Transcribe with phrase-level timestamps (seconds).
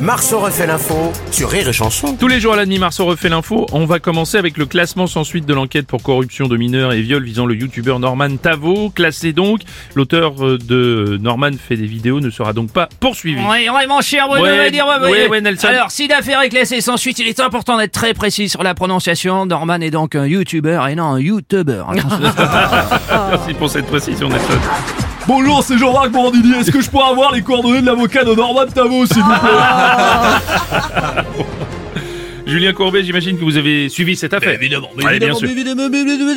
[0.00, 2.14] Marceau refait l'info sur Rire et Chanson.
[2.18, 3.66] Tous les jours à la demi Marceau refait l'info.
[3.72, 7.00] On va commencer avec le classement sans suite de l'enquête pour corruption de mineurs et
[7.00, 8.90] viol visant le youtubeur Norman Tavo.
[8.90, 9.60] Classé donc,
[9.96, 13.40] l'auteur euh, de Norman fait des vidéos ne sera donc pas poursuivi.
[13.40, 15.28] Oui, ouais, mon cher Bruno, Ouais, va dire, ouais, ouais, ouais.
[15.28, 15.66] ouais, Nelson.
[15.66, 18.74] Alors, si l'affaire est classée sans suite, il est important d'être très précis sur la
[18.74, 19.46] prononciation.
[19.46, 21.82] Norman est donc un YouTuber et non un YouTuber.
[21.88, 22.20] Attention.
[23.30, 24.58] Merci pour cette précision, Nelson.
[25.28, 26.54] Bonjour, c'est Jean-Marc Morandini.
[26.58, 29.50] Est-ce que je pourrais avoir les coordonnées de l'avocat de Norman Tavo, s'il vous plaît
[32.46, 34.54] Julien Courbet, j'imagine que vous avez suivi cette affaire.
[34.54, 35.50] Évidemment, mais bien évidemment, sûr.
[35.50, 36.32] évidemment, mais évidemment,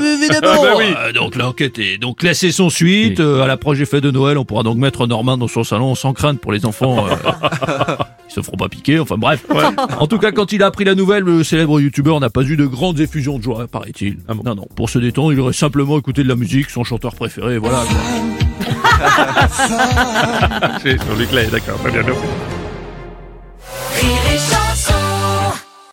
[0.00, 0.52] mais évidemment.
[0.52, 0.84] Ah bah oui.
[0.96, 3.18] Euh, donc l'enquête est donc classée sans suite.
[3.18, 5.96] Euh, à l'approche des fêtes de Noël, on pourra donc mettre Norman dans son salon
[5.96, 7.06] sans crainte pour les enfants.
[7.08, 7.96] euh,
[8.28, 8.98] ils se feront pas piquer.
[8.98, 9.44] Enfin bref.
[9.98, 12.56] En tout cas, quand il a appris la nouvelle, le célèbre youtubeur n'a pas eu
[12.56, 14.18] de grandes effusions de joie, paraît-il.
[14.28, 14.66] Ah bon Non, non.
[14.74, 17.58] Pour se détendre, il aurait simplement écouté de la musique, son chanteur préféré.
[17.58, 17.84] Voilà.
[20.82, 22.55] sur l'éclat, d'accord, très bien, merci.